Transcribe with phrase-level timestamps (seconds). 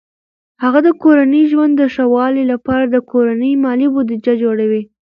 [0.63, 4.81] هغه د کورني ژوند د ښه والي لپاره د کورني مالي بودیجه جوړوي.